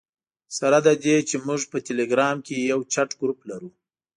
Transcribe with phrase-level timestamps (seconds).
[0.57, 3.69] سره له دې چې موږ په ټلګرام کې یو چټ ګروپ لرو.